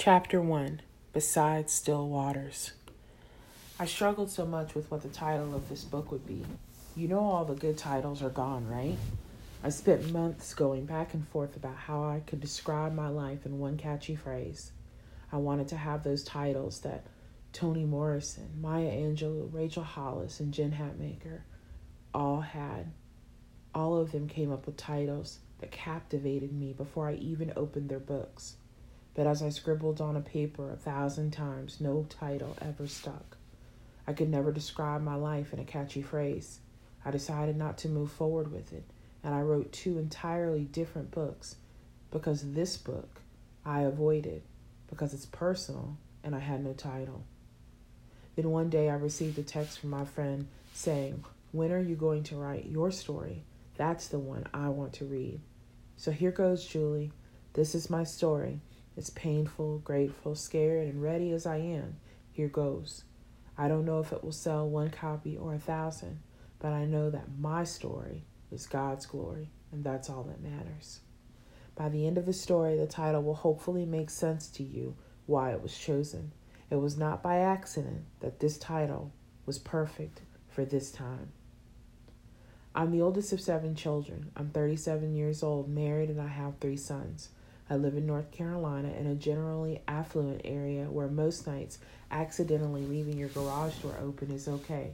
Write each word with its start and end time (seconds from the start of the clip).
Chapter 0.00 0.40
1 0.40 0.80
Beside 1.12 1.68
Still 1.68 2.08
Waters. 2.08 2.70
I 3.80 3.86
struggled 3.86 4.30
so 4.30 4.46
much 4.46 4.76
with 4.76 4.88
what 4.92 5.02
the 5.02 5.08
title 5.08 5.56
of 5.56 5.68
this 5.68 5.82
book 5.82 6.12
would 6.12 6.24
be. 6.24 6.44
You 6.94 7.08
know, 7.08 7.18
all 7.18 7.44
the 7.44 7.56
good 7.56 7.76
titles 7.76 8.22
are 8.22 8.30
gone, 8.30 8.68
right? 8.68 8.96
I 9.64 9.70
spent 9.70 10.12
months 10.12 10.54
going 10.54 10.86
back 10.86 11.14
and 11.14 11.26
forth 11.26 11.56
about 11.56 11.74
how 11.74 12.04
I 12.04 12.20
could 12.24 12.40
describe 12.40 12.94
my 12.94 13.08
life 13.08 13.44
in 13.44 13.58
one 13.58 13.76
catchy 13.76 14.14
phrase. 14.14 14.70
I 15.32 15.38
wanted 15.38 15.66
to 15.68 15.76
have 15.76 16.04
those 16.04 16.22
titles 16.22 16.78
that 16.82 17.04
Toni 17.52 17.84
Morrison, 17.84 18.50
Maya 18.60 18.92
Angelou, 18.92 19.52
Rachel 19.52 19.82
Hollis, 19.82 20.38
and 20.38 20.54
Jen 20.54 20.70
Hatmaker 20.70 21.40
all 22.14 22.42
had. 22.42 22.92
All 23.74 23.96
of 23.96 24.12
them 24.12 24.28
came 24.28 24.52
up 24.52 24.64
with 24.64 24.76
titles 24.76 25.40
that 25.58 25.72
captivated 25.72 26.52
me 26.52 26.72
before 26.72 27.08
I 27.08 27.14
even 27.14 27.52
opened 27.56 27.88
their 27.88 27.98
books 27.98 28.54
but 29.18 29.26
as 29.26 29.42
I 29.42 29.48
scribbled 29.48 30.00
on 30.00 30.14
a 30.14 30.20
paper 30.20 30.70
a 30.70 30.76
thousand 30.76 31.32
times, 31.32 31.80
no 31.80 32.06
title 32.08 32.56
ever 32.62 32.86
stuck. 32.86 33.36
I 34.06 34.12
could 34.12 34.28
never 34.28 34.52
describe 34.52 35.02
my 35.02 35.16
life 35.16 35.52
in 35.52 35.58
a 35.58 35.64
catchy 35.64 36.02
phrase. 36.02 36.60
I 37.04 37.10
decided 37.10 37.56
not 37.56 37.78
to 37.78 37.88
move 37.88 38.12
forward 38.12 38.52
with 38.52 38.72
it, 38.72 38.84
and 39.24 39.34
I 39.34 39.40
wrote 39.40 39.72
two 39.72 39.98
entirely 39.98 40.66
different 40.66 41.10
books 41.10 41.56
because 42.12 42.52
this 42.52 42.76
book 42.76 43.20
I 43.66 43.80
avoided 43.80 44.42
because 44.88 45.12
it's 45.12 45.26
personal 45.26 45.96
and 46.22 46.32
I 46.32 46.38
had 46.38 46.62
no 46.62 46.72
title. 46.72 47.24
Then 48.36 48.52
one 48.52 48.70
day 48.70 48.88
I 48.88 48.94
received 48.94 49.36
a 49.40 49.42
text 49.42 49.80
from 49.80 49.90
my 49.90 50.04
friend 50.04 50.46
saying, 50.74 51.24
When 51.50 51.72
are 51.72 51.82
you 51.82 51.96
going 51.96 52.22
to 52.22 52.36
write 52.36 52.66
your 52.66 52.92
story? 52.92 53.42
That's 53.78 54.06
the 54.06 54.20
one 54.20 54.46
I 54.54 54.68
want 54.68 54.92
to 54.92 55.06
read. 55.06 55.40
So 55.96 56.12
here 56.12 56.30
goes, 56.30 56.64
Julie. 56.64 57.10
This 57.54 57.74
is 57.74 57.90
my 57.90 58.04
story. 58.04 58.60
As 58.98 59.10
painful, 59.10 59.78
grateful, 59.78 60.34
scared, 60.34 60.88
and 60.88 61.00
ready 61.00 61.30
as 61.30 61.46
I 61.46 61.58
am, 61.58 61.98
here 62.32 62.48
goes. 62.48 63.04
I 63.56 63.68
don't 63.68 63.84
know 63.84 64.00
if 64.00 64.12
it 64.12 64.24
will 64.24 64.32
sell 64.32 64.68
one 64.68 64.90
copy 64.90 65.36
or 65.36 65.54
a 65.54 65.58
thousand, 65.60 66.18
but 66.58 66.72
I 66.72 66.84
know 66.84 67.08
that 67.08 67.38
my 67.38 67.62
story 67.62 68.24
is 68.50 68.66
God's 68.66 69.06
glory, 69.06 69.50
and 69.70 69.84
that's 69.84 70.10
all 70.10 70.24
that 70.24 70.42
matters. 70.42 70.98
By 71.76 71.88
the 71.90 72.08
end 72.08 72.18
of 72.18 72.26
the 72.26 72.32
story, 72.32 72.76
the 72.76 72.88
title 72.88 73.22
will 73.22 73.36
hopefully 73.36 73.86
make 73.86 74.10
sense 74.10 74.48
to 74.48 74.64
you 74.64 74.96
why 75.26 75.52
it 75.52 75.62
was 75.62 75.78
chosen. 75.78 76.32
It 76.68 76.76
was 76.76 76.98
not 76.98 77.22
by 77.22 77.38
accident 77.38 78.02
that 78.18 78.40
this 78.40 78.58
title 78.58 79.12
was 79.46 79.60
perfect 79.60 80.22
for 80.48 80.64
this 80.64 80.90
time. 80.90 81.28
I'm 82.74 82.90
the 82.90 83.02
oldest 83.02 83.32
of 83.32 83.40
seven 83.40 83.76
children. 83.76 84.32
I'm 84.34 84.50
37 84.50 85.14
years 85.14 85.44
old, 85.44 85.68
married, 85.68 86.10
and 86.10 86.20
I 86.20 86.26
have 86.26 86.58
three 86.58 86.76
sons. 86.76 87.28
I 87.70 87.76
live 87.76 87.96
in 87.96 88.06
North 88.06 88.30
Carolina 88.30 88.90
in 88.98 89.06
a 89.06 89.14
generally 89.14 89.82
affluent 89.86 90.40
area 90.44 90.84
where 90.84 91.08
most 91.08 91.46
nights 91.46 91.78
accidentally 92.10 92.82
leaving 92.82 93.18
your 93.18 93.28
garage 93.28 93.74
door 93.76 93.98
open 94.00 94.30
is 94.30 94.48
okay. 94.48 94.92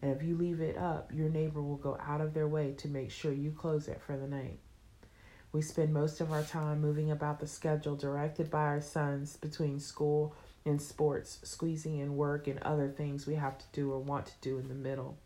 And 0.00 0.14
if 0.14 0.22
you 0.22 0.36
leave 0.36 0.60
it 0.60 0.78
up, 0.78 1.10
your 1.12 1.28
neighbor 1.28 1.60
will 1.60 1.76
go 1.76 1.98
out 2.06 2.20
of 2.20 2.32
their 2.32 2.46
way 2.46 2.72
to 2.78 2.88
make 2.88 3.10
sure 3.10 3.32
you 3.32 3.50
close 3.50 3.88
it 3.88 4.00
for 4.06 4.16
the 4.16 4.28
night. 4.28 4.58
We 5.50 5.62
spend 5.62 5.92
most 5.92 6.20
of 6.20 6.30
our 6.30 6.42
time 6.42 6.80
moving 6.80 7.10
about 7.10 7.40
the 7.40 7.46
schedule 7.46 7.96
directed 7.96 8.50
by 8.50 8.62
our 8.62 8.80
sons 8.80 9.36
between 9.36 9.80
school 9.80 10.34
and 10.64 10.80
sports, 10.80 11.38
squeezing 11.42 11.98
in 11.98 12.16
work 12.16 12.46
and 12.46 12.60
other 12.60 12.88
things 12.88 13.26
we 13.26 13.34
have 13.34 13.58
to 13.58 13.64
do 13.72 13.90
or 13.92 13.98
want 13.98 14.26
to 14.26 14.32
do 14.40 14.58
in 14.58 14.68
the 14.68 14.74
middle. 14.74 15.16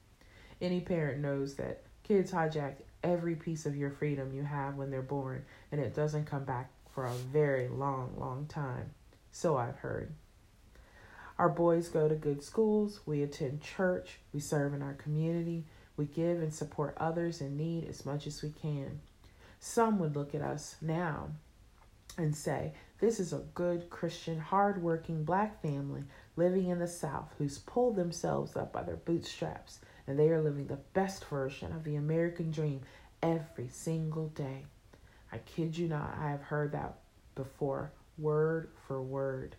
Any 0.61 0.81
parent 0.81 1.21
knows 1.21 1.55
that 1.57 1.83
kids 2.03 2.33
hijack 2.33 2.77
every 3.03 3.37
piece 3.37 3.67
of 3.67 3.77
your 3.77 3.91
freedom 3.91 4.33
you 4.35 4.43
have 4.43 4.77
when 4.77 4.91
they're 4.91 5.03
born, 5.03 5.45
and 5.71 5.81
it 5.81 5.95
doesn't 5.95 6.25
come 6.25 6.45
back 6.45 6.71
for 6.95 7.07
a 7.07 7.13
very 7.13 7.69
long, 7.69 8.15
long 8.19 8.47
time. 8.47 8.91
So 9.31 9.57
I've 9.57 9.77
heard. 9.77 10.13
Our 11.39 11.49
boys 11.49 11.89
go 11.89 12.09
to 12.09 12.17
good 12.17 12.43
schools, 12.43 13.01
we 13.07 13.23
attend 13.23 13.63
church, 13.63 14.19
we 14.33 14.41
serve 14.41 14.75
in 14.75 14.83
our 14.83 14.95
community, 14.95 15.65
we 15.97 16.07
give 16.07 16.41
and 16.41 16.53
support 16.53 16.97
others 16.97 17.41
in 17.41 17.57
need 17.57 17.89
as 17.89 18.05
much 18.05 18.27
as 18.27 18.43
we 18.43 18.51
can. 18.51 19.01
Some 19.61 19.99
would 19.99 20.17
look 20.17 20.35
at 20.35 20.43
us 20.43 20.77
now 20.81 21.29
and 22.17 22.35
say, 22.35 22.73
This 23.01 23.21
is 23.21 23.33
a 23.33 23.45
good 23.55 23.91
Christian, 23.91 24.41
hardworking 24.41 25.25
black 25.25 25.63
family 25.63 26.03
living 26.37 26.69
in 26.69 26.79
the 26.79 26.89
South 26.89 27.33
who's 27.39 27.59
pulled 27.59 27.97
themselves 27.97 28.57
up 28.57 28.73
by 28.73 28.83
their 28.83 28.97
bootstraps 28.97 29.79
and 30.09 30.19
they 30.19 30.31
are 30.31 30.43
living 30.43 30.67
the 30.67 30.79
best 30.95 31.25
version 31.27 31.73
of 31.73 31.85
the 31.85 31.97
American 31.97 32.51
dream 32.51 32.81
every 33.23 33.69
single 33.69 34.29
day. 34.29 34.65
I 35.33 35.39
kid 35.39 35.77
you 35.77 35.89
not, 35.89 36.17
I 36.19 36.31
have 36.31 36.43
heard 36.43 36.73
that 36.73 36.99
before, 37.35 37.93
word 38.17 38.71
for 38.87 39.03
word. 39.03 39.57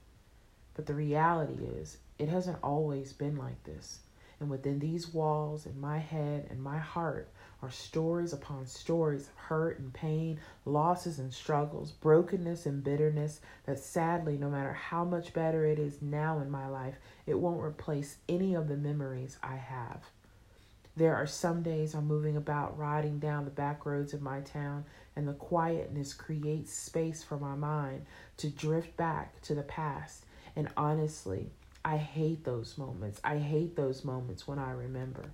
But 0.76 0.86
the 0.86 0.94
reality 0.94 1.64
is, 1.64 1.98
it 2.18 2.30
hasn't 2.30 2.60
always 2.64 3.14
been 3.14 3.38
like 3.38 3.64
this. 3.64 4.00
And 4.40 4.50
within 4.50 4.80
these 4.80 5.14
walls, 5.14 5.66
in 5.66 5.80
my 5.80 5.98
head 5.98 6.48
and 6.50 6.62
my 6.64 6.78
heart, 6.78 7.30
are 7.62 7.70
stories 7.70 8.32
upon 8.32 8.66
stories 8.66 9.28
of 9.28 9.36
hurt 9.36 9.80
and 9.80 9.94
pain, 9.94 10.40
losses 10.64 11.20
and 11.20 11.34
struggles, 11.34 11.92
brokenness 11.92 12.66
and 12.66 12.84
bitterness 12.84 13.42
that 13.66 13.80
sadly, 13.80 14.38
no 14.38 14.50
matter 14.50 14.72
how 14.72 15.04
much 15.04 15.34
better 15.34 15.66
it 15.66 15.78
is 15.78 16.02
now 16.02 16.40
in 16.40 16.50
my 16.50 16.68
life, 16.68 16.96
it 17.26 17.38
won't 17.38 17.62
replace 17.62 18.18
any 18.30 18.54
of 18.54 18.70
the 18.70 18.78
memories 18.78 19.38
I 19.44 19.58
have. 19.58 20.06
There 20.96 21.16
are 21.16 21.28
some 21.28 21.62
days 21.62 21.94
I'm 21.94 22.08
moving 22.08 22.38
about 22.38 22.78
riding 22.78 23.20
down 23.20 23.46
the 23.46 23.52
back 23.52 23.86
roads 23.86 24.14
of 24.14 24.22
my 24.22 24.40
town, 24.42 24.86
and 25.20 25.28
the 25.28 25.34
quietness 25.34 26.14
creates 26.14 26.72
space 26.72 27.22
for 27.22 27.38
my 27.38 27.54
mind 27.54 28.06
to 28.38 28.50
drift 28.50 28.96
back 28.96 29.42
to 29.42 29.54
the 29.54 29.64
past. 29.64 30.24
And 30.56 30.70
honestly, 30.78 31.50
I 31.84 31.98
hate 31.98 32.46
those 32.46 32.78
moments. 32.78 33.20
I 33.22 33.38
hate 33.38 33.76
those 33.76 34.06
moments 34.06 34.48
when 34.48 34.60
I 34.60 34.72
remember. 34.72 35.26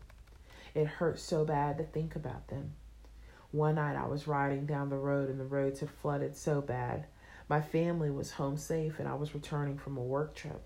It 0.74 0.88
hurts 0.88 1.22
so 1.22 1.46
bad 1.46 1.78
to 1.78 1.84
think 1.84 2.16
about 2.16 2.48
them. 2.48 2.72
One 3.52 3.76
night 3.76 3.96
I 3.96 4.08
was 4.08 4.28
riding 4.28 4.66
down 4.66 4.90
the 4.90 4.98
road 4.98 5.30
and 5.30 5.40
the 5.40 5.46
roads 5.46 5.82
had 5.82 5.92
flooded 5.92 6.36
so 6.36 6.62
bad. 6.62 7.06
My 7.48 7.62
family 7.62 8.10
was 8.10 8.32
home 8.32 8.58
safe 8.58 8.98
and 8.98 9.08
I 9.08 9.14
was 9.14 9.36
returning 9.36 9.78
from 9.78 9.98
a 9.98 10.04
work 10.04 10.34
trip. 10.34 10.64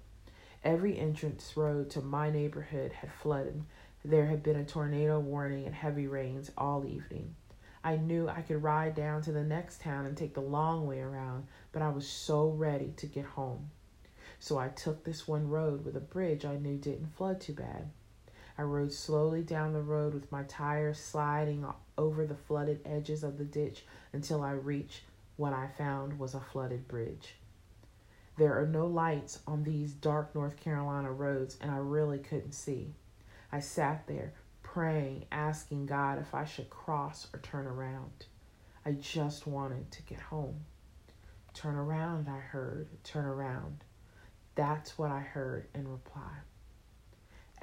Every 0.63 0.97
entrance 0.97 1.57
road 1.57 1.89
to 1.89 2.01
my 2.01 2.29
neighborhood 2.29 2.93
had 2.93 3.11
flooded 3.11 3.65
there 4.05 4.27
had 4.27 4.41
been 4.41 4.55
a 4.55 4.63
tornado 4.63 5.19
warning 5.19 5.65
and 5.65 5.75
heavy 5.75 6.07
rains 6.07 6.49
all 6.57 6.85
evening. 6.85 7.35
I 7.83 7.95
knew 7.95 8.27
I 8.27 8.41
could 8.41 8.61
ride 8.61 8.95
down 8.95 9.21
to 9.23 9.31
the 9.31 9.43
next 9.43 9.81
town 9.81 10.05
and 10.05 10.17
take 10.17 10.33
the 10.33 10.41
long 10.41 10.85
way 10.85 10.99
around, 10.99 11.47
but 11.71 11.81
I 11.81 11.89
was 11.89 12.07
so 12.07 12.49
ready 12.49 12.93
to 12.97 13.05
get 13.05 13.25
home. 13.25 13.71
So 14.39 14.57
I 14.57 14.69
took 14.69 15.03
this 15.03 15.27
one 15.27 15.49
road 15.49 15.85
with 15.85 15.95
a 15.95 16.01
bridge 16.01 16.45
I 16.45 16.57
knew 16.57 16.77
didn't 16.77 17.15
flood 17.15 17.41
too 17.41 17.53
bad. 17.53 17.89
I 18.57 18.63
rode 18.63 18.91
slowly 18.91 19.41
down 19.41 19.71
the 19.71 19.81
road 19.81 20.13
with 20.13 20.31
my 20.31 20.43
tires 20.43 20.99
sliding 20.99 21.65
over 21.97 22.25
the 22.25 22.35
flooded 22.35 22.81
edges 22.85 23.23
of 23.23 23.37
the 23.37 23.45
ditch 23.45 23.85
until 24.11 24.43
I 24.43 24.51
reached 24.51 25.03
what 25.37 25.53
I 25.53 25.67
found 25.77 26.19
was 26.19 26.33
a 26.33 26.41
flooded 26.41 26.87
bridge. 26.87 27.35
There 28.37 28.59
are 28.61 28.67
no 28.67 28.85
lights 28.87 29.39
on 29.47 29.63
these 29.63 29.93
dark 29.93 30.35
North 30.35 30.57
Carolina 30.57 31.11
roads, 31.11 31.57
and 31.61 31.71
I 31.71 31.77
really 31.77 32.19
couldn't 32.19 32.51
see. 32.51 32.93
I 33.51 33.61
sat 33.61 34.07
there 34.07 34.33
praying, 34.73 35.25
asking 35.31 35.87
God 35.87 36.19
if 36.19 36.35
I 36.35 36.45
should 36.45 36.69
cross 36.69 37.27
or 37.33 37.39
turn 37.39 37.65
around. 37.65 38.27
I 38.85 38.91
just 38.91 39.47
wanted 39.47 39.91
to 39.91 40.03
get 40.03 40.19
home. 40.19 40.59
Turn 41.55 41.75
around, 41.75 42.29
I 42.29 42.37
heard. 42.37 42.87
Turn 43.03 43.25
around. 43.25 43.83
That's 44.53 44.95
what 44.95 45.09
I 45.09 45.21
heard 45.21 45.67
in 45.73 45.87
reply. 45.87 46.33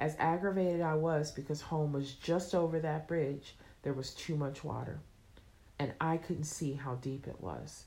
As 0.01 0.17
aggravated 0.19 0.81
I 0.81 0.95
was 0.95 1.31
because 1.31 1.61
home 1.61 1.93
was 1.93 2.11
just 2.11 2.53
over 2.53 2.77
that 2.81 3.07
bridge, 3.07 3.55
there 3.83 3.93
was 3.93 4.13
too 4.13 4.35
much 4.35 4.65
water, 4.65 4.99
and 5.79 5.93
I 6.01 6.17
couldn't 6.17 6.43
see 6.43 6.73
how 6.73 6.95
deep 6.95 7.25
it 7.25 7.39
was. 7.39 7.85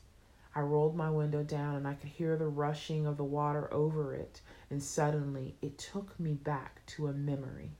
I 0.54 0.60
rolled 0.60 0.96
my 0.96 1.10
window 1.10 1.42
down 1.42 1.76
and 1.76 1.86
I 1.86 1.92
could 1.92 2.08
hear 2.08 2.36
the 2.36 2.48
rushing 2.48 3.06
of 3.06 3.18
the 3.18 3.24
water 3.24 3.72
over 3.72 4.14
it, 4.14 4.40
and 4.70 4.82
suddenly 4.82 5.56
it 5.60 5.76
took 5.76 6.18
me 6.18 6.32
back 6.32 6.80
to 6.86 7.08
a 7.08 7.12
memory 7.12 7.72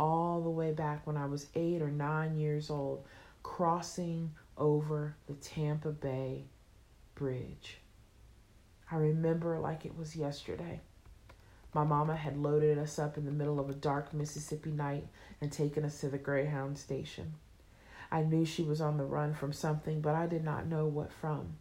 all 0.00 0.40
the 0.40 0.48
way 0.48 0.72
back 0.72 1.06
when 1.06 1.18
I 1.18 1.26
was 1.26 1.48
eight 1.54 1.82
or 1.82 1.90
nine 1.90 2.34
years 2.34 2.70
old, 2.70 3.04
crossing 3.42 4.30
over 4.56 5.14
the 5.26 5.34
Tampa 5.34 5.90
Bay 5.90 6.46
Bridge. 7.14 7.76
I 8.90 8.96
remember 8.96 9.58
like 9.58 9.84
it 9.84 9.98
was 9.98 10.16
yesterday. 10.16 10.80
My 11.74 11.84
mama 11.84 12.16
had 12.16 12.38
loaded 12.38 12.78
us 12.78 12.98
up 12.98 13.18
in 13.18 13.26
the 13.26 13.30
middle 13.30 13.60
of 13.60 13.68
a 13.68 13.74
dark 13.74 14.14
Mississippi 14.14 14.70
night 14.70 15.06
and 15.38 15.52
taken 15.52 15.84
us 15.84 16.00
to 16.00 16.08
the 16.08 16.16
Greyhound 16.16 16.78
station. 16.78 17.34
I 18.10 18.22
knew 18.22 18.46
she 18.46 18.62
was 18.62 18.80
on 18.80 18.96
the 18.96 19.04
run 19.04 19.34
from 19.34 19.52
something, 19.52 20.00
but 20.00 20.14
I 20.14 20.26
did 20.26 20.42
not 20.42 20.66
know 20.66 20.86
what 20.86 21.12
from. 21.12 21.58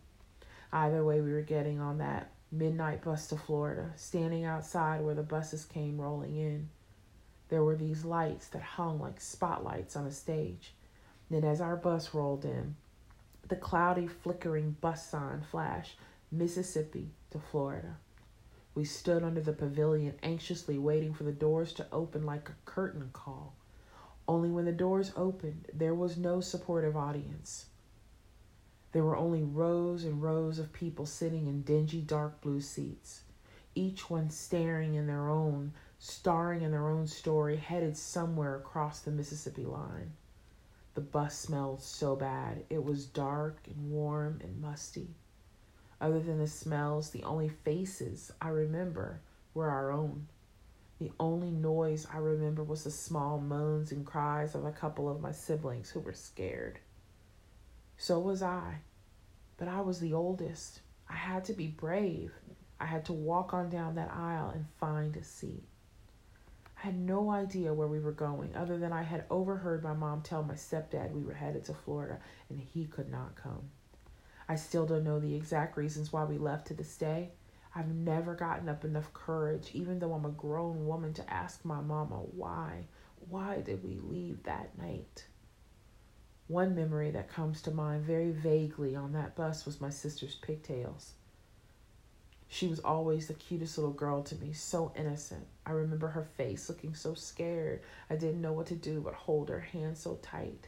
Either 0.71 1.03
way, 1.03 1.19
we 1.19 1.33
were 1.33 1.41
getting 1.41 1.81
on 1.81 1.97
that 1.97 2.31
midnight 2.53 3.03
bus 3.03 3.27
to 3.27 3.35
Florida, 3.35 3.91
standing 3.97 4.45
outside 4.45 5.01
where 5.01 5.13
the 5.13 5.23
buses 5.23 5.65
came 5.65 5.99
rolling 5.99 6.37
in. 6.37 6.69
There 7.49 7.63
were 7.63 7.75
these 7.75 8.05
lights 8.05 8.47
that 8.49 8.61
hung 8.61 8.99
like 8.99 9.19
spotlights 9.19 9.95
on 9.95 10.05
a 10.05 10.11
stage. 10.11 10.73
Then, 11.29 11.43
as 11.43 11.61
our 11.61 11.75
bus 11.75 12.13
rolled 12.13 12.45
in, 12.45 12.75
the 13.47 13.55
cloudy, 13.55 14.07
flickering 14.07 14.77
bus 14.81 15.07
sign 15.07 15.41
flashed 15.41 15.97
Mississippi 16.31 17.09
to 17.31 17.39
Florida. 17.39 17.97
We 18.75 18.85
stood 18.85 19.23
under 19.23 19.41
the 19.41 19.53
pavilion, 19.53 20.13
anxiously 20.21 20.77
waiting 20.77 21.13
for 21.13 21.23
the 21.23 21.31
doors 21.31 21.73
to 21.73 21.87
open 21.91 22.25
like 22.25 22.49
a 22.49 22.55
curtain 22.65 23.09
call. 23.13 23.55
Only 24.27 24.49
when 24.49 24.65
the 24.65 24.71
doors 24.71 25.11
opened, 25.15 25.67
there 25.73 25.95
was 25.95 26.17
no 26.17 26.39
supportive 26.39 26.95
audience. 26.95 27.65
There 28.91 29.03
were 29.03 29.17
only 29.17 29.43
rows 29.43 30.03
and 30.03 30.21
rows 30.21 30.59
of 30.59 30.71
people 30.71 31.05
sitting 31.07 31.47
in 31.47 31.63
dingy 31.63 32.01
dark 32.01 32.41
blue 32.41 32.61
seats, 32.61 33.21
each 33.73 34.09
one 34.09 34.29
staring 34.29 34.93
in 34.93 35.07
their 35.07 35.29
own, 35.29 35.73
starring 35.99 36.61
in 36.61 36.71
their 36.71 36.87
own 36.87 37.05
story, 37.05 37.57
headed 37.57 37.95
somewhere 37.95 38.55
across 38.55 39.01
the 39.01 39.11
Mississippi 39.11 39.65
line. 39.65 40.13
The 40.95 41.01
bus 41.01 41.37
smelled 41.37 41.81
so 41.81 42.15
bad. 42.15 42.63
It 42.69 42.83
was 42.83 43.05
dark 43.05 43.59
and 43.67 43.91
warm 43.91 44.39
and 44.41 44.61
musty. 44.61 45.09
Other 46.01 46.21
than 46.21 46.39
the 46.39 46.47
smells, 46.47 47.09
the 47.09 47.23
only 47.23 47.49
faces 47.49 48.31
I 48.41 48.47
remember 48.47 49.19
were 49.53 49.69
our 49.69 49.91
own. 49.91 50.27
The 50.99 51.11
only 51.19 51.51
noise 51.51 52.07
I 52.11 52.17
remember 52.17 52.63
was 52.63 52.85
the 52.85 52.91
small 52.91 53.39
moans 53.39 53.91
and 53.91 54.05
cries 54.05 54.55
of 54.55 54.65
a 54.65 54.71
couple 54.71 55.09
of 55.09 55.21
my 55.21 55.33
siblings 55.33 55.89
who 55.89 55.99
were 55.99 56.13
scared. 56.13 56.79
So 57.97 58.19
was 58.19 58.41
I, 58.41 58.79
but 59.57 59.67
I 59.67 59.81
was 59.81 59.99
the 59.99 60.13
oldest. 60.13 60.79
I 61.09 61.15
had 61.15 61.43
to 61.45 61.53
be 61.53 61.67
brave. 61.67 62.31
I 62.79 62.85
had 62.85 63.03
to 63.05 63.13
walk 63.13 63.53
on 63.53 63.69
down 63.69 63.95
that 63.95 64.11
aisle 64.11 64.49
and 64.49 64.65
find 64.79 65.15
a 65.17 65.23
seat. 65.23 65.63
I 66.79 66.85
had 66.85 66.97
no 66.97 67.29
idea 67.29 67.73
where 67.73 67.89
we 67.89 67.99
were 67.99 68.13
going, 68.13 68.55
other 68.55 68.77
than 68.77 68.93
I 68.93 69.03
had 69.03 69.25
overheard 69.29 69.83
my 69.83 69.93
mom 69.93 70.21
tell 70.21 70.43
my 70.43 70.53
stepdad 70.53 71.11
we 71.11 71.23
were 71.23 71.33
headed 71.33 71.65
to 71.65 71.73
Florida 71.73 72.19
and 72.49 72.57
he 72.57 72.85
could 72.85 73.11
not 73.11 73.35
come. 73.35 73.69
I 74.47 74.55
still 74.55 74.85
don't 74.85 75.03
know 75.03 75.19
the 75.19 75.35
exact 75.35 75.75
reasons 75.75 76.13
why 76.13 76.23
we 76.23 76.37
left 76.37 76.67
to 76.67 76.73
this 76.73 76.95
day. 76.95 77.31
I've 77.75 77.89
never 77.89 78.33
gotten 78.33 78.69
up 78.69 78.85
enough 78.85 79.13
courage, 79.13 79.71
even 79.73 79.99
though 79.99 80.13
I'm 80.13 80.25
a 80.25 80.29
grown 80.29 80.87
woman, 80.87 81.13
to 81.15 81.29
ask 81.33 81.65
my 81.65 81.81
mama 81.81 82.15
why. 82.15 82.85
Why 83.27 83.59
did 83.59 83.83
we 83.83 83.99
leave 84.01 84.43
that 84.43 84.77
night? 84.77 85.27
One 86.47 86.75
memory 86.75 87.11
that 87.11 87.29
comes 87.29 87.61
to 87.63 87.71
mind 87.71 88.05
very 88.05 88.31
vaguely 88.31 88.95
on 88.95 89.11
that 89.11 89.35
bus 89.35 89.65
was 89.65 89.81
my 89.81 89.89
sister's 89.89 90.35
pigtails. 90.35 91.13
She 92.51 92.67
was 92.67 92.79
always 92.79 93.27
the 93.27 93.35
cutest 93.35 93.77
little 93.77 93.93
girl 93.93 94.23
to 94.23 94.35
me, 94.35 94.53
so 94.53 94.91
innocent. 94.95 95.45
I 95.67 95.71
remember 95.71 96.07
her 96.07 96.23
face 96.23 96.67
looking 96.67 96.95
so 96.95 97.13
scared. 97.13 97.81
I 98.09 98.15
didn't 98.15 98.41
know 98.41 98.53
what 98.53 98.65
to 98.67 98.75
do 98.75 99.01
but 99.01 99.13
hold 99.13 99.49
her 99.49 99.59
hand 99.59 99.97
so 99.97 100.15
tight. 100.23 100.67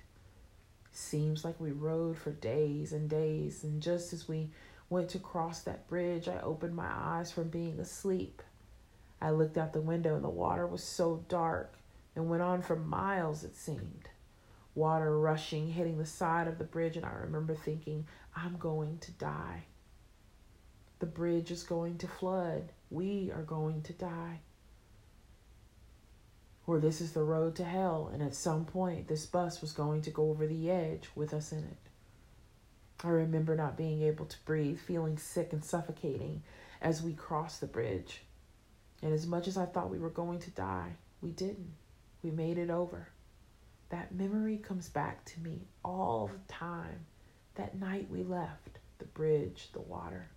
Seems 0.91 1.43
like 1.43 1.59
we 1.59 1.71
rode 1.71 2.19
for 2.19 2.31
days 2.31 2.93
and 2.93 3.09
days, 3.09 3.63
and 3.63 3.81
just 3.81 4.13
as 4.13 4.27
we 4.27 4.51
went 4.89 5.09
to 5.09 5.19
cross 5.19 5.61
that 5.61 5.87
bridge, 5.87 6.27
I 6.27 6.39
opened 6.41 6.75
my 6.75 6.87
eyes 6.87 7.31
from 7.31 7.49
being 7.49 7.79
asleep. 7.79 8.43
I 9.19 9.31
looked 9.31 9.57
out 9.57 9.73
the 9.73 9.81
window, 9.81 10.15
and 10.15 10.23
the 10.23 10.29
water 10.29 10.67
was 10.67 10.83
so 10.83 11.23
dark 11.29 11.77
and 12.15 12.29
went 12.29 12.43
on 12.43 12.61
for 12.61 12.75
miles, 12.75 13.43
it 13.43 13.55
seemed. 13.55 14.09
Water 14.75 15.17
rushing, 15.17 15.69
hitting 15.69 15.97
the 15.97 16.05
side 16.05 16.47
of 16.47 16.59
the 16.59 16.63
bridge, 16.63 16.95
and 16.95 17.05
I 17.05 17.13
remember 17.13 17.55
thinking, 17.55 18.05
I'm 18.35 18.57
going 18.57 18.99
to 18.99 19.11
die. 19.11 19.63
The 21.01 21.07
bridge 21.07 21.49
is 21.49 21.63
going 21.63 21.97
to 21.97 22.07
flood. 22.07 22.71
We 22.91 23.31
are 23.33 23.41
going 23.41 23.81
to 23.81 23.93
die. 23.93 24.41
Or 26.67 26.79
this 26.79 27.01
is 27.01 27.13
the 27.13 27.23
road 27.23 27.55
to 27.55 27.63
hell, 27.63 28.11
and 28.13 28.21
at 28.21 28.35
some 28.35 28.65
point 28.65 29.07
this 29.07 29.25
bus 29.25 29.61
was 29.61 29.71
going 29.71 30.03
to 30.03 30.11
go 30.11 30.29
over 30.29 30.45
the 30.45 30.69
edge 30.69 31.09
with 31.15 31.33
us 31.33 31.51
in 31.51 31.63
it. 31.63 31.77
I 33.03 33.09
remember 33.09 33.55
not 33.55 33.77
being 33.77 34.03
able 34.03 34.27
to 34.27 34.45
breathe, 34.45 34.77
feeling 34.79 35.17
sick 35.17 35.53
and 35.53 35.65
suffocating 35.65 36.43
as 36.83 37.01
we 37.01 37.13
crossed 37.13 37.61
the 37.61 37.65
bridge. 37.65 38.21
And 39.01 39.11
as 39.11 39.25
much 39.25 39.47
as 39.47 39.57
I 39.57 39.65
thought 39.65 39.89
we 39.89 39.97
were 39.97 40.11
going 40.11 40.37
to 40.41 40.51
die, 40.51 40.97
we 41.19 41.31
didn't. 41.31 41.73
We 42.21 42.29
made 42.29 42.59
it 42.59 42.69
over. 42.69 43.07
That 43.89 44.13
memory 44.13 44.57
comes 44.57 44.87
back 44.87 45.25
to 45.25 45.39
me 45.39 45.61
all 45.83 46.29
the 46.31 46.53
time. 46.53 47.07
That 47.55 47.79
night 47.79 48.07
we 48.11 48.21
left, 48.21 48.77
the 48.99 49.05
bridge, 49.05 49.69
the 49.73 49.81
water. 49.81 50.29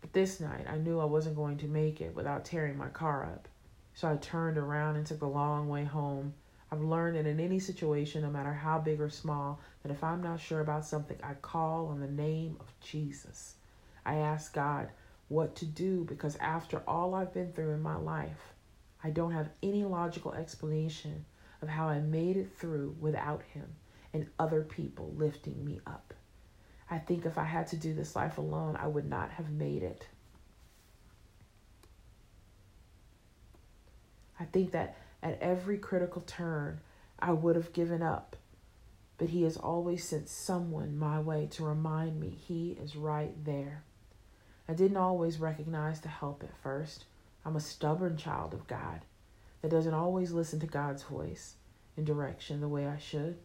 But 0.00 0.12
this 0.12 0.40
night, 0.40 0.66
I 0.68 0.76
knew 0.76 1.00
I 1.00 1.04
wasn't 1.04 1.36
going 1.36 1.58
to 1.58 1.66
make 1.66 2.00
it 2.00 2.14
without 2.14 2.44
tearing 2.44 2.76
my 2.76 2.88
car 2.88 3.24
up. 3.24 3.48
So 3.94 4.08
I 4.08 4.16
turned 4.16 4.58
around 4.58 4.96
and 4.96 5.04
took 5.04 5.22
a 5.22 5.26
long 5.26 5.68
way 5.68 5.84
home. 5.84 6.34
I've 6.70 6.82
learned 6.82 7.16
that 7.16 7.26
in 7.26 7.40
any 7.40 7.58
situation, 7.58 8.22
no 8.22 8.30
matter 8.30 8.52
how 8.52 8.78
big 8.78 9.00
or 9.00 9.10
small, 9.10 9.60
that 9.82 9.90
if 9.90 10.04
I'm 10.04 10.22
not 10.22 10.40
sure 10.40 10.60
about 10.60 10.84
something, 10.84 11.18
I 11.22 11.34
call 11.34 11.86
on 11.88 12.00
the 12.00 12.06
name 12.06 12.56
of 12.60 12.72
Jesus. 12.80 13.54
I 14.04 14.16
ask 14.16 14.52
God 14.54 14.90
what 15.28 15.56
to 15.56 15.66
do 15.66 16.04
because 16.04 16.36
after 16.36 16.82
all 16.86 17.14
I've 17.14 17.34
been 17.34 17.52
through 17.52 17.72
in 17.72 17.82
my 17.82 17.96
life, 17.96 18.54
I 19.02 19.10
don't 19.10 19.32
have 19.32 19.50
any 19.62 19.84
logical 19.84 20.32
explanation 20.32 21.24
of 21.60 21.68
how 21.68 21.88
I 21.88 22.00
made 22.00 22.36
it 22.36 22.52
through 22.56 22.96
without 23.00 23.42
Him 23.54 23.66
and 24.12 24.28
other 24.38 24.62
people 24.62 25.12
lifting 25.16 25.64
me 25.64 25.80
up. 25.86 26.14
I 26.90 26.98
think 26.98 27.26
if 27.26 27.36
I 27.36 27.44
had 27.44 27.66
to 27.68 27.76
do 27.76 27.92
this 27.92 28.16
life 28.16 28.38
alone, 28.38 28.76
I 28.76 28.86
would 28.86 29.08
not 29.08 29.30
have 29.32 29.50
made 29.50 29.82
it. 29.82 30.06
I 34.40 34.44
think 34.44 34.70
that 34.72 34.96
at 35.22 35.38
every 35.40 35.78
critical 35.78 36.22
turn, 36.22 36.80
I 37.18 37.32
would 37.32 37.56
have 37.56 37.72
given 37.72 38.02
up. 38.02 38.36
But 39.18 39.30
He 39.30 39.42
has 39.42 39.56
always 39.56 40.04
sent 40.04 40.28
someone 40.28 40.96
my 40.96 41.20
way 41.20 41.48
to 41.52 41.64
remind 41.64 42.20
me 42.20 42.30
He 42.30 42.78
is 42.80 42.96
right 42.96 43.34
there. 43.44 43.82
I 44.68 44.74
didn't 44.74 44.96
always 44.96 45.40
recognize 45.40 46.00
the 46.00 46.08
help 46.08 46.42
at 46.42 46.56
first. 46.62 47.04
I'm 47.44 47.56
a 47.56 47.60
stubborn 47.60 48.16
child 48.16 48.54
of 48.54 48.66
God 48.66 49.00
that 49.62 49.70
doesn't 49.70 49.94
always 49.94 50.32
listen 50.32 50.60
to 50.60 50.66
God's 50.66 51.02
voice 51.02 51.54
and 51.96 52.06
direction 52.06 52.60
the 52.60 52.68
way 52.68 52.86
I 52.86 52.98
should. 52.98 53.38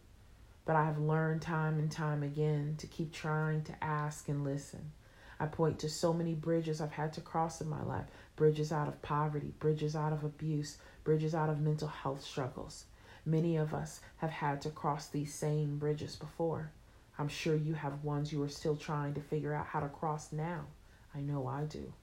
But 0.66 0.76
I 0.78 0.86
have 0.86 0.98
learned 0.98 1.42
time 1.42 1.78
and 1.78 1.92
time 1.92 2.24
again 2.24 2.76
to 2.78 2.88
keep 2.88 3.12
trying 3.12 3.64
to 3.64 3.84
ask 3.84 4.30
and 4.30 4.44
listen. 4.44 4.92
I 5.40 5.48
point 5.48 5.80
to 5.80 5.90
so 5.90 6.14
many 6.14 6.36
bridges 6.36 6.80
I've 6.80 6.94
had 6.94 7.12
to 7.14 7.22
cross 7.22 7.60
in 7.60 7.68
my 7.68 7.84
life 7.84 8.06
bridges 8.36 8.72
out 8.72 8.88
of 8.88 9.02
poverty, 9.02 9.54
bridges 9.60 9.96
out 9.96 10.14
of 10.14 10.24
abuse, 10.24 10.78
bridges 11.04 11.36
out 11.36 11.50
of 11.50 11.60
mental 11.60 11.90
health 11.90 12.24
struggles. 12.24 12.86
Many 13.26 13.58
of 13.58 13.74
us 13.74 14.00
have 14.18 14.30
had 14.30 14.62
to 14.62 14.70
cross 14.70 15.08
these 15.08 15.34
same 15.34 15.78
bridges 15.78 16.16
before. 16.16 16.72
I'm 17.18 17.28
sure 17.28 17.56
you 17.56 17.74
have 17.74 18.04
ones 18.04 18.32
you 18.32 18.42
are 18.44 18.50
still 18.50 18.76
trying 18.76 19.14
to 19.16 19.22
figure 19.22 19.54
out 19.54 19.68
how 19.68 19.82
to 19.82 19.90
cross 19.90 20.32
now. 20.32 20.66
I 21.14 21.20
know 21.20 21.46
I 21.46 21.64
do. 21.64 21.94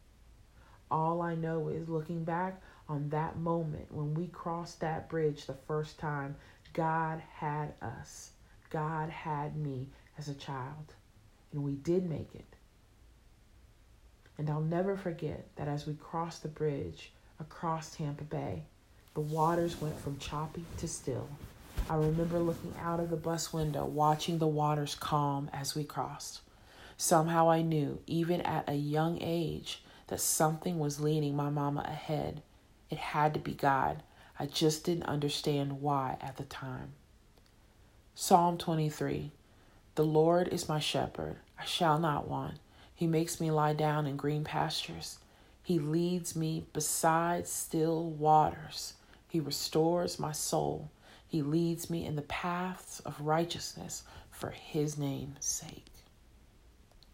All 0.91 1.23
I 1.23 1.35
know 1.35 1.69
is 1.69 1.89
looking 1.89 2.25
back 2.25 2.61
on 2.89 3.09
that 3.11 3.39
moment 3.39 3.93
when 3.93 4.15
we 4.15 4.27
crossed 4.27 4.81
that 4.81 5.09
bridge 5.09 5.47
the 5.47 5.55
first 5.55 5.99
time, 5.99 6.37
God 6.73 7.23
had 7.37 7.75
us. 7.81 8.33
God 8.71 9.11
had 9.11 9.57
me 9.57 9.89
as 10.17 10.29
a 10.29 10.35
child, 10.35 10.95
and 11.53 11.63
we 11.63 11.73
did 11.73 12.09
make 12.09 12.35
it. 12.35 12.45
And 14.39 14.49
I'll 14.49 14.61
never 14.61 14.97
forget 14.97 15.47
that 15.57 15.69
as 15.69 15.87
we 15.87 15.95
crossed 15.95 16.43
the 16.43 16.49
bridge 16.49 17.13
across 17.39 17.95
Tampa 17.95 18.25
Bay, 18.25 18.63
the 19.15 19.21
waters 19.21 19.81
went 19.81 20.01
from 20.01 20.19
choppy 20.19 20.65
to 20.79 20.87
still. 20.87 21.29
I 21.89 21.97
remember 21.97 22.39
looking 22.39 22.75
out 22.81 23.01
of 23.01 23.11
the 23.11 23.17
bus 23.17 23.53
window, 23.53 23.85
watching 23.85 24.39
the 24.39 24.47
waters 24.47 24.95
calm 24.95 25.51
as 25.53 25.75
we 25.75 25.83
crossed. 25.83 26.41
Somehow 26.97 27.51
I 27.51 27.63
knew, 27.63 27.99
even 28.07 28.41
at 28.43 28.69
a 28.69 28.75
young 28.75 29.19
age, 29.21 29.83
that 30.07 30.21
something 30.21 30.79
was 30.79 31.01
leading 31.01 31.35
my 31.35 31.51
mama 31.51 31.85
ahead. 31.87 32.43
It 32.89 32.99
had 32.99 33.35
to 33.35 33.41
be 33.41 33.53
God. 33.53 34.03
I 34.39 34.47
just 34.47 34.85
didn't 34.85 35.05
understand 35.05 35.81
why 35.81 36.17
at 36.21 36.37
the 36.37 36.45
time. 36.45 36.93
Psalm 38.15 38.59
23 38.59 39.31
The 39.95 40.05
Lord 40.05 40.49
is 40.49 40.69
my 40.69 40.79
shepherd, 40.79 41.37
I 41.59 41.65
shall 41.65 41.99
not 41.99 42.29
want. 42.29 42.59
He 42.95 43.07
makes 43.07 43.41
me 43.41 43.51
lie 43.51 43.73
down 43.73 44.07
in 44.07 44.17
green 44.17 44.45
pastures. 44.45 45.19
He 45.63 45.79
leads 45.79 46.37
me 46.37 46.67
beside 46.73 47.47
still 47.47 48.11
waters. 48.11 48.95
He 49.29 49.41
restores 49.41 50.19
my 50.19 50.33
soul. 50.33 50.91
He 51.27 51.43
leads 51.43 51.89
me 51.89 52.05
in 52.05 52.17
the 52.17 52.23
paths 52.23 53.01
of 53.01 53.21
righteousness 53.21 54.03
for 54.31 54.51
his 54.51 54.99
name's 54.99 55.45
sake. 55.45 55.93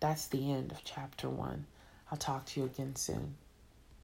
That's 0.01 0.27
the 0.27 0.51
end 0.51 0.73
of 0.73 0.83
chapter 0.85 1.29
one. 1.29 1.67
I'll 2.11 2.19
talk 2.19 2.47
to 2.47 2.61
you 2.61 2.67
again 2.67 2.97
soon. 2.97 3.35